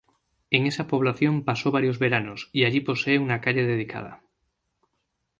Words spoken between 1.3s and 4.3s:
pasó varios veranos y allí posee una calle dedicada.